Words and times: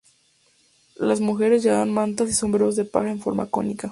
Las 0.97 1.21
mujeres 1.21 1.61
llevaban 1.61 1.93
mantas 1.93 2.27
y 2.27 2.33
sombreros 2.33 2.75
de 2.75 2.85
paja 2.85 3.11
en 3.11 3.19
forma 3.21 3.51
cónica. 3.51 3.89